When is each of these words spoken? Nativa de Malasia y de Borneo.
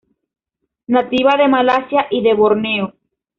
Nativa 0.87 1.37
de 1.37 1.47
Malasia 1.47 2.07
y 2.09 2.23
de 2.23 2.33
Borneo. 2.33 2.95